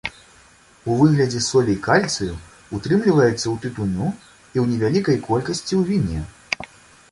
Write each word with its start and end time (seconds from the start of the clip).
У 0.91 0.95
выглядзе 1.01 1.41
солей 1.47 1.77
кальцыю 1.87 2.33
утрымліваецца 2.77 3.43
ў 3.43 3.53
тытуню 3.65 4.07
і 4.09 4.57
ў 4.63 4.67
невялікай 4.73 5.23
колькасці 5.29 5.73
ў 5.81 5.83
віне. 5.89 6.19